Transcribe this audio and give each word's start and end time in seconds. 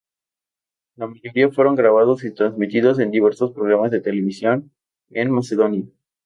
La 0.95 1.05
mayoría 1.05 1.51
fueron 1.51 1.75
grabados 1.75 2.23
y 2.23 2.33
transmitidos 2.33 2.97
en 2.97 3.11
diversos 3.11 3.51
programas 3.51 3.91
de 3.91 4.01
televisión 4.01 4.71
en 5.11 5.29
Macedonia. 5.29 5.85